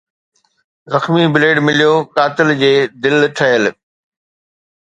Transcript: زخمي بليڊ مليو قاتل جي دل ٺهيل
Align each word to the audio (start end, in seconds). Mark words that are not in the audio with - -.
زخمي 0.93 1.25
بليڊ 1.33 1.57
مليو 1.67 1.93
قاتل 2.15 2.47
جي 2.61 2.73
دل 3.03 3.17
ٺهيل 3.37 3.63